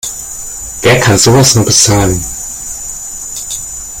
[0.81, 2.19] Wer kann sowas nur bezahlen?